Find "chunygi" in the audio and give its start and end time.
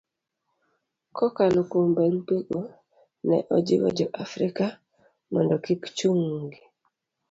5.97-6.61